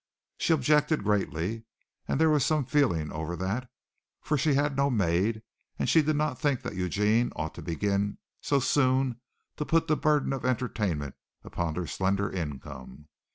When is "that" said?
3.35-3.69, 6.63-6.73